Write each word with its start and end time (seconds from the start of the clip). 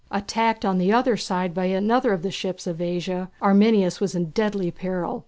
Attacked 0.09 0.65
on 0.65 0.79
the 0.79 0.91
other 0.91 1.15
side 1.15 1.53
by 1.53 1.65
another 1.65 2.11
of 2.11 2.23
the 2.23 2.31
ships 2.31 2.65
of 2.65 2.81
Asia, 2.81 3.29
Arminias 3.39 3.99
was 4.01 4.15
in 4.15 4.31
deadly 4.31 4.71
peril. 4.71 5.19